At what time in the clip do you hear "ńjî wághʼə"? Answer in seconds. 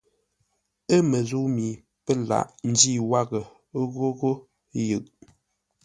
2.69-3.39